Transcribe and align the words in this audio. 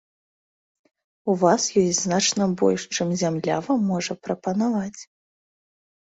У 1.33 1.33
вас 1.41 1.63
ёсць 1.81 1.99
значна 2.05 2.47
больш, 2.61 2.81
чым 2.97 3.11
зямля 3.23 3.57
вам 3.67 3.79
можа 3.91 4.17
прапанаваць. 4.29 5.01